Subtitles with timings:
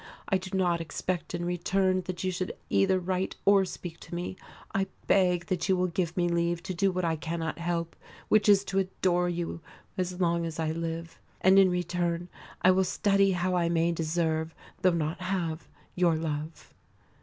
[0.29, 4.35] I do not expect in return that you should either write or speak to me.
[4.73, 7.95] I beg that you will give me leave to do what I cannot help,
[8.27, 9.61] which is to adore you
[9.99, 12.29] as long as I live; and in return
[12.63, 16.73] I will study how I may deserve, though not have, your love."